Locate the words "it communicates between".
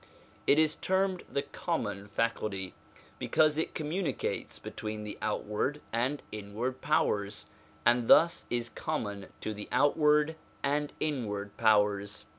3.59-5.03